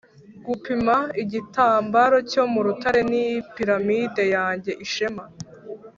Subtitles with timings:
[0.45, 5.23] gupima igitambaro cyo mu rutare, ni piramide yanjye ishema;